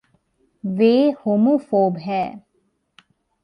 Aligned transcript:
वे 0.63 1.11
homophobe 1.11 1.97
हैं। 1.97 2.43